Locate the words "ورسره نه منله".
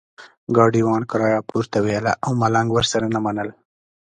2.73-3.53